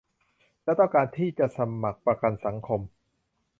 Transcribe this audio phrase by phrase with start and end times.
[0.63, 2.81] และต้องการที่จะสมัครประกันสังคม